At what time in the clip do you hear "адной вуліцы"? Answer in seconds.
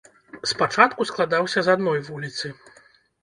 1.77-2.51